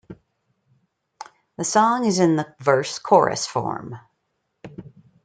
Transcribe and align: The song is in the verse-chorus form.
The 1.57 1.63
song 1.63 2.05
is 2.05 2.17
in 2.17 2.35
the 2.35 2.55
verse-chorus 2.59 3.45
form. 3.45 3.99